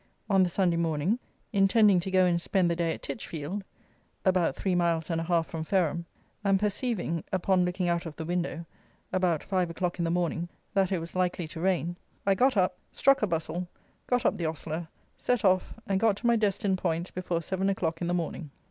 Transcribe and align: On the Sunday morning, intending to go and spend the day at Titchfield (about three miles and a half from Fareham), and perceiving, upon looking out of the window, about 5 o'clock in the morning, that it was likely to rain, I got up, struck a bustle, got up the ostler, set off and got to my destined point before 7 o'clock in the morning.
On 0.31 0.41
the 0.41 0.49
Sunday 0.49 0.77
morning, 0.77 1.19
intending 1.53 1.99
to 1.99 2.09
go 2.09 2.25
and 2.25 2.41
spend 2.41 2.71
the 2.71 2.75
day 2.75 2.91
at 2.95 3.03
Titchfield 3.03 3.61
(about 4.25 4.55
three 4.55 4.73
miles 4.73 5.11
and 5.11 5.21
a 5.21 5.25
half 5.25 5.45
from 5.45 5.63
Fareham), 5.63 6.07
and 6.43 6.59
perceiving, 6.59 7.23
upon 7.31 7.65
looking 7.65 7.87
out 7.87 8.07
of 8.07 8.15
the 8.15 8.25
window, 8.25 8.65
about 9.13 9.43
5 9.43 9.69
o'clock 9.69 9.99
in 9.99 10.03
the 10.03 10.09
morning, 10.09 10.49
that 10.73 10.91
it 10.91 10.97
was 10.97 11.15
likely 11.15 11.47
to 11.49 11.61
rain, 11.61 11.97
I 12.25 12.33
got 12.33 12.57
up, 12.57 12.79
struck 12.91 13.21
a 13.21 13.27
bustle, 13.27 13.67
got 14.07 14.25
up 14.25 14.37
the 14.37 14.47
ostler, 14.47 14.87
set 15.17 15.45
off 15.45 15.75
and 15.85 15.99
got 15.99 16.17
to 16.17 16.25
my 16.25 16.35
destined 16.35 16.79
point 16.79 17.13
before 17.13 17.43
7 17.43 17.69
o'clock 17.69 18.01
in 18.01 18.07
the 18.07 18.15
morning. 18.15 18.49